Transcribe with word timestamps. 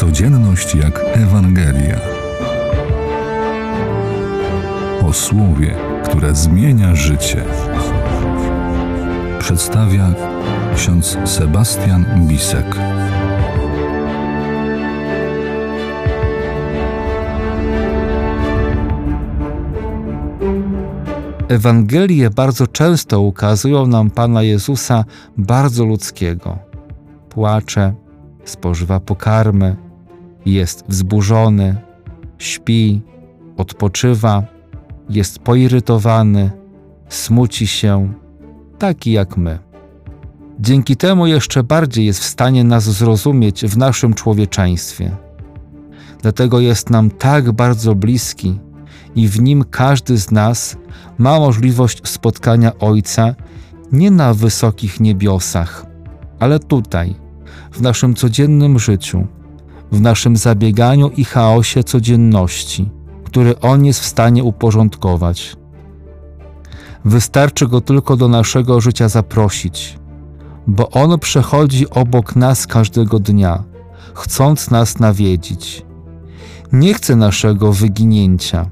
Codzienność 0.00 0.74
jak 0.74 1.00
Ewangelia. 1.12 2.00
O 5.06 5.12
słowie, 5.12 5.74
które 6.04 6.34
zmienia 6.34 6.94
życie. 6.94 7.44
Przedstawia 9.38 10.14
ksiądz 10.76 11.18
Sebastian 11.24 12.04
Bisek. 12.28 12.76
Ewangelie 21.48 22.30
bardzo 22.30 22.66
często 22.66 23.20
ukazują 23.20 23.86
nam 23.86 24.10
Pana 24.10 24.42
Jezusa 24.42 25.04
bardzo 25.36 25.84
ludzkiego. 25.84 26.58
Płacze, 27.28 27.94
spożywa 28.44 29.00
pokarmy, 29.00 29.89
jest 30.46 30.84
wzburzony, 30.88 31.76
śpi, 32.38 33.02
odpoczywa, 33.56 34.42
jest 35.10 35.38
poirytowany, 35.38 36.50
smuci 37.08 37.66
się, 37.66 38.12
taki 38.78 39.12
jak 39.12 39.36
my. 39.36 39.58
Dzięki 40.60 40.96
temu 40.96 41.26
jeszcze 41.26 41.62
bardziej 41.62 42.06
jest 42.06 42.20
w 42.20 42.24
stanie 42.24 42.64
nas 42.64 42.84
zrozumieć 42.84 43.64
w 43.64 43.78
naszym 43.78 44.14
człowieczeństwie. 44.14 45.16
Dlatego 46.22 46.60
jest 46.60 46.90
nam 46.90 47.10
tak 47.10 47.52
bardzo 47.52 47.94
bliski 47.94 48.58
i 49.14 49.28
w 49.28 49.40
nim 49.40 49.64
każdy 49.70 50.18
z 50.18 50.30
nas 50.30 50.76
ma 51.18 51.38
możliwość 51.38 52.08
spotkania 52.08 52.78
Ojca 52.78 53.34
nie 53.92 54.10
na 54.10 54.34
wysokich 54.34 55.00
niebiosach, 55.00 55.86
ale 56.38 56.58
tutaj, 56.58 57.14
w 57.72 57.80
naszym 57.80 58.14
codziennym 58.14 58.78
życiu, 58.78 59.26
w 59.92 60.00
naszym 60.00 60.36
zabieganiu 60.36 61.10
i 61.16 61.24
chaosie 61.24 61.84
codzienności, 61.84 62.88
który 63.24 63.60
On 63.60 63.84
jest 63.84 64.00
w 64.00 64.06
stanie 64.06 64.44
uporządkować. 64.44 65.56
Wystarczy 67.04 67.68
Go 67.68 67.80
tylko 67.80 68.16
do 68.16 68.28
naszego 68.28 68.80
życia 68.80 69.08
zaprosić, 69.08 69.98
bo 70.66 70.90
On 70.90 71.18
przechodzi 71.18 71.90
obok 71.90 72.36
nas 72.36 72.66
każdego 72.66 73.18
dnia, 73.18 73.64
chcąc 74.14 74.70
nas 74.70 74.98
nawiedzić. 74.98 75.86
Nie 76.72 76.94
chce 76.94 77.16
naszego 77.16 77.72
wyginięcia, 77.72 78.66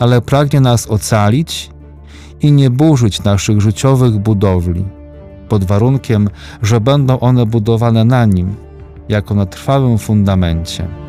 ale 0.00 0.20
pragnie 0.20 0.60
nas 0.60 0.86
ocalić 0.86 1.70
i 2.40 2.52
nie 2.52 2.70
burzyć 2.70 3.22
naszych 3.22 3.60
życiowych 3.60 4.18
budowli, 4.18 4.84
pod 5.48 5.64
warunkiem, 5.64 6.28
że 6.62 6.80
będą 6.80 7.20
one 7.20 7.46
budowane 7.46 8.04
na 8.04 8.24
Nim, 8.24 8.54
jako 9.08 9.34
na 9.34 9.46
trwałym 9.46 9.98
fundamencie. 9.98 11.03